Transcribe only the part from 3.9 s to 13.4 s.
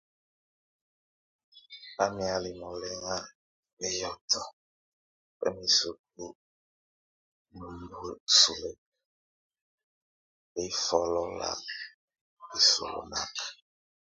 yɔtɔ, bá miseku munumbue sulek, bʼ éfolola bésolonak.